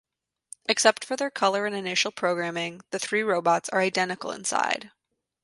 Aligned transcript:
Except 0.65 1.05
for 1.05 1.15
their 1.15 1.29
color 1.29 1.67
and 1.67 1.75
initial 1.75 2.09
programming, 2.09 2.81
the 2.89 2.97
three 2.97 3.21
robots 3.21 3.69
are 3.69 3.81
identical 3.81 4.31
inside. 4.31 4.89